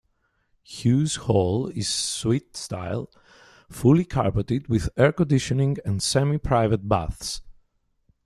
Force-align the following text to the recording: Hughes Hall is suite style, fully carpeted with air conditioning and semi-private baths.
Hughes 0.63 1.17
Hall 1.27 1.67
is 1.67 1.87
suite 1.87 2.57
style, 2.57 3.11
fully 3.69 4.03
carpeted 4.03 4.67
with 4.67 4.89
air 4.97 5.11
conditioning 5.11 5.77
and 5.85 6.01
semi-private 6.01 6.87
baths. 6.89 7.43